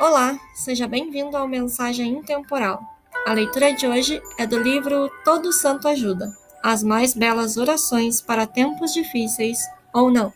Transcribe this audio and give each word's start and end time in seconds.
Olá, 0.00 0.40
seja 0.54 0.88
bem-vindo 0.88 1.36
ao 1.36 1.46
Mensagem 1.46 2.16
Intemporal. 2.16 2.82
A 3.26 3.34
leitura 3.34 3.74
de 3.74 3.86
hoje 3.86 4.22
é 4.38 4.46
do 4.46 4.58
livro 4.58 5.10
Todo 5.26 5.52
Santo 5.52 5.86
Ajuda 5.86 6.34
As 6.62 6.82
Mais 6.82 7.12
Belas 7.12 7.58
Orações 7.58 8.22
para 8.22 8.46
Tempos 8.46 8.94
Difíceis 8.94 9.58
ou 9.92 10.10
Não. 10.10 10.32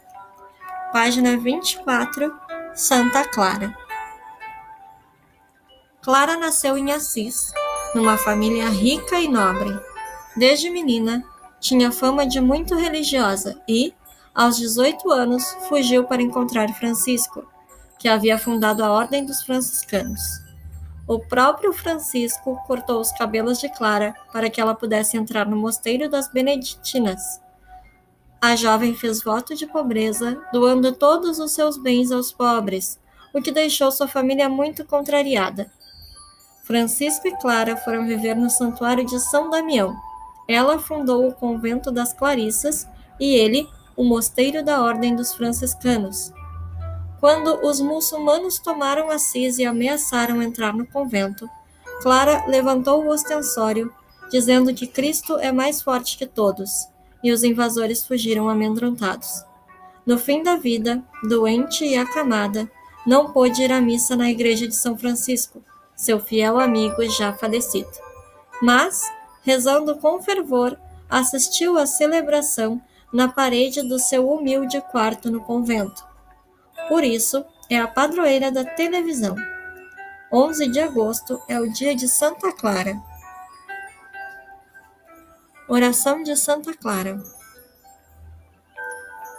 Página 0.93 1.39
24 1.39 2.31
Santa 2.75 3.27
Clara. 3.27 3.75
Clara 6.03 6.37
nasceu 6.37 6.77
em 6.77 6.93
Assis, 6.93 7.51
numa 7.95 8.19
família 8.19 8.69
rica 8.69 9.19
e 9.19 9.29
nobre. 9.29 9.75
Desde 10.37 10.69
menina, 10.69 11.25
tinha 11.59 11.91
fama 11.91 12.27
de 12.27 12.39
muito 12.39 12.75
religiosa 12.75 13.59
e, 13.67 13.95
aos 14.35 14.59
18 14.59 15.11
anos, 15.11 15.57
fugiu 15.71 16.05
para 16.05 16.21
encontrar 16.21 16.69
Francisco 16.75 17.54
que 17.99 18.09
havia 18.09 18.39
fundado 18.39 18.85
a 18.85 18.91
Ordem 18.91 19.25
dos 19.25 19.43
Franciscanos. 19.43 20.21
O 21.07 21.19
próprio 21.19 21.73
Francisco 21.73 22.59
cortou 22.67 23.01
os 23.01 23.13
cabelos 23.13 23.61
de 23.61 23.69
Clara 23.69 24.15
para 24.33 24.49
que 24.49 24.61
ela 24.61 24.75
pudesse 24.75 25.17
entrar 25.17 25.47
no 25.47 25.57
mosteiro 25.57 26.09
das 26.09 26.29
Beneditinas. 26.33 27.41
A 28.41 28.57
jovem 28.57 28.95
fez 28.95 29.23
voto 29.23 29.55
de 29.55 29.67
pobreza, 29.67 30.39
doando 30.53 30.93
todos 30.93 31.39
os 31.39 31.53
seus 31.53 31.77
bens 31.77 32.11
aos 32.11 32.33
pobres, 32.33 32.99
o 33.33 33.43
que 33.43 33.51
deixou 33.51 33.91
sua 33.91 34.09
família 34.09 34.49
muito 34.49 34.85
contrariada. 34.85 35.71
Francisco 36.63 37.29
e 37.29 37.37
Clara 37.39 37.77
foram 37.77 38.07
viver 38.07 38.35
no 38.35 38.49
santuário 38.49 39.05
de 39.05 39.19
São 39.21 39.51
Damião. 39.51 39.95
Ela 40.49 40.79
fundou 40.79 41.29
o 41.29 41.35
convento 41.35 41.91
das 41.91 42.15
Clarissas 42.15 42.89
e 43.21 43.35
ele 43.35 43.69
o 43.97 44.05
mosteiro 44.05 44.65
da 44.65 44.83
Ordem 44.83 45.15
dos 45.15 45.35
Franciscanos. 45.35 46.33
Quando 47.25 47.67
os 47.67 47.81
muçulmanos 47.81 48.59
tomaram 48.59 49.11
Assis 49.11 49.57
e 49.57 49.65
ameaçaram 49.65 50.43
entrar 50.43 50.75
no 50.75 50.87
convento, 50.87 51.49
Clara 52.03 52.45
levantou 52.47 53.03
o 53.03 53.09
ostensório, 53.09 53.91
dizendo 54.31 54.75
que 54.75 54.87
Cristo 54.87 55.39
é 55.39 55.51
mais 55.51 55.81
forte 55.81 56.19
que 56.19 56.27
todos, 56.27 56.87
e 57.23 57.33
os 57.33 57.43
invasores 57.43 58.07
fugiram 58.07 58.47
amedrontados. 58.47 59.43
No 60.05 60.19
fim 60.19 60.43
da 60.43 60.57
vida, 60.57 61.03
doente 61.27 61.83
e 61.87 61.97
acamada, 61.97 62.71
não 63.07 63.33
pôde 63.33 63.63
ir 63.63 63.73
à 63.73 63.81
missa 63.81 64.15
na 64.15 64.31
igreja 64.31 64.69
de 64.69 64.77
São 64.77 64.95
Francisco, 64.95 65.63
seu 65.97 66.21
fiel 66.21 66.61
amigo 66.61 67.09
já 67.09 67.33
falecido. 67.33 67.89
Mas, 68.61 69.01
rezando 69.41 69.97
com 69.97 70.21
fervor, 70.21 70.77
assistiu 71.09 71.79
à 71.79 71.87
celebração 71.87 72.79
na 73.11 73.29
parede 73.29 73.81
do 73.81 73.99
seu 73.99 74.31
humilde 74.31 74.79
quarto 74.93 75.31
no 75.31 75.41
convento. 75.41 76.13
Por 76.89 77.03
isso, 77.03 77.45
é 77.71 77.79
a 77.79 77.89
padroeira 77.89 78.51
da 78.51 78.65
televisão. 78.65 79.37
11 80.33 80.69
de 80.69 80.81
agosto 80.81 81.41
é 81.49 81.59
o 81.59 81.71
dia 81.71 81.95
de 81.95 82.09
Santa 82.09 82.53
Clara. 82.53 82.97
Oração 85.69 86.23
de 86.23 86.37
Santa 86.37 86.75
Clara. 86.75 87.23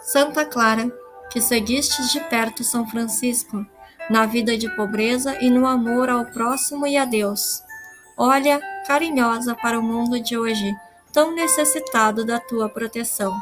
Santa 0.02 0.44
Clara, 0.44 0.90
que 1.30 1.40
seguistes 1.40 2.10
de 2.10 2.20
perto 2.20 2.64
São 2.64 2.86
Francisco, 2.88 3.64
na 4.10 4.26
vida 4.26 4.56
de 4.56 4.68
pobreza 4.74 5.36
e 5.40 5.50
no 5.50 5.66
amor 5.66 6.08
ao 6.08 6.26
próximo 6.26 6.86
e 6.86 6.96
a 6.96 7.04
Deus. 7.04 7.62
Olha, 8.16 8.60
carinhosa 8.86 9.54
para 9.54 9.78
o 9.78 9.82
mundo 9.82 10.18
de 10.18 10.36
hoje, 10.36 10.74
tão 11.12 11.34
necessitado 11.34 12.24
da 12.24 12.40
tua 12.40 12.68
proteção 12.68 13.34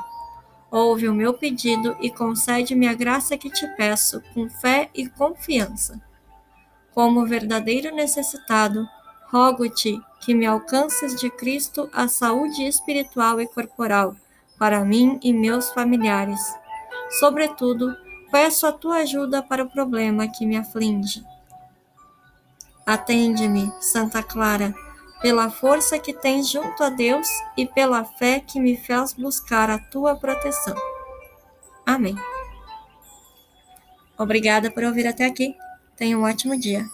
ouve 0.75 1.09
o 1.09 1.15
meu 1.15 1.33
pedido 1.33 1.97
e 2.01 2.11
concede-me 2.11 2.89
a 2.89 2.95
graça 2.95 3.39
que 3.39 3.49
te 3.49 3.65
peço, 3.77 4.21
com 4.35 4.51
fé 4.51 4.91
e 4.93 5.09
confiança. 5.09 6.03
Como 6.93 7.25
verdadeiro 7.25 7.95
necessitado, 7.95 8.85
rogo-te 9.31 10.01
que 10.21 10.35
me 10.35 10.45
alcances 10.45 11.15
de 11.15 11.31
Cristo 11.31 11.89
a 11.93 12.09
saúde 12.09 12.67
espiritual 12.67 13.41
e 13.41 13.47
corporal, 13.47 14.17
para 14.59 14.85
mim 14.85 15.21
e 15.23 15.33
meus 15.33 15.71
familiares. 15.71 16.41
Sobretudo, 17.21 17.97
peço 18.33 18.67
a 18.67 18.73
tua 18.73 18.97
ajuda 18.97 19.45
para 19.45 19.63
o 19.63 19.71
problema 19.71 20.27
que 20.27 20.45
me 20.45 20.57
aflige. 20.57 21.25
Atende-me, 22.85 23.73
Santa 23.81 24.25
Clara, 24.25 24.75
pela 25.25 25.49
força 25.49 25.99
que 25.99 26.13
tens 26.13 26.51
junto 26.51 26.85
a 26.85 26.91
Deus 26.91 27.27
e 27.57 27.65
pela 27.65 28.05
fé 28.05 28.41
que 28.41 28.61
me 28.61 28.77
fez 28.77 29.15
buscar 29.15 29.71
a 29.71 29.79
tua 29.79 30.15
proteção. 30.15 30.77
Amém. 31.87 32.15
Obrigada 34.19 34.71
por 34.71 34.85
ouvir 34.85 35.07
até 35.07 35.25
aqui. 35.25 35.57
Tenha 35.97 36.19
um 36.19 36.25
ótimo 36.25 36.61
dia. 36.61 36.85